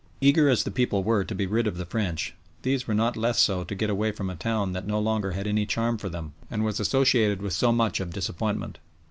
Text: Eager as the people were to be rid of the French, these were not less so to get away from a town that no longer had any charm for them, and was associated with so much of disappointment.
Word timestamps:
Eager 0.19 0.49
as 0.49 0.63
the 0.63 0.71
people 0.71 1.03
were 1.03 1.23
to 1.23 1.35
be 1.35 1.45
rid 1.45 1.67
of 1.67 1.77
the 1.77 1.85
French, 1.85 2.33
these 2.63 2.87
were 2.87 2.93
not 2.95 3.15
less 3.15 3.39
so 3.39 3.63
to 3.63 3.75
get 3.75 3.87
away 3.87 4.11
from 4.11 4.31
a 4.31 4.35
town 4.35 4.71
that 4.71 4.87
no 4.87 4.97
longer 4.99 5.33
had 5.33 5.45
any 5.45 5.63
charm 5.67 5.95
for 5.99 6.09
them, 6.09 6.33
and 6.49 6.65
was 6.65 6.79
associated 6.79 7.39
with 7.39 7.53
so 7.53 7.71
much 7.71 7.99
of 7.99 8.09
disappointment. 8.11 8.79